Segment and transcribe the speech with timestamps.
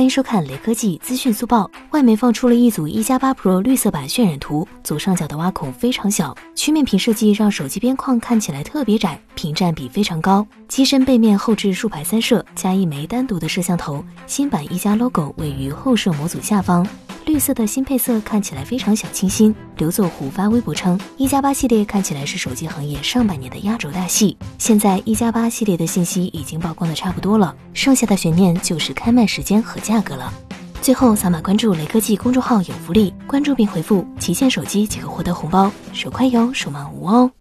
[0.00, 1.70] 欢迎收看雷科技资讯速报。
[1.90, 10.46] 外媒放出了一组一加八 Pro 绿色版渲染图，左上角的挖孔非常小，曲面屏设计让手机边框看起来特别窄，屏占比非常高。
[10.68, 14.02] 机身背面后置竖排三摄，加一枚单独的摄像头。
[14.26, 16.86] 新版一加 logo 位于后摄模组下方。
[17.24, 19.54] 绿色的新配色看起来非常小清新。
[19.76, 24.36] 刘作虎发微博称，一加八系列看起来是手机行业上半年的压轴大戏。
[24.58, 30.32] 现在一加八系列的信息已经曝光的差不多了，剩下的悬念就是开卖时间和价格了。
[30.82, 37.30] 最后扫码关注雷科技公众号有福利，关注并回复“旗舰手机”即可获得红包，手快有，手慢无哦。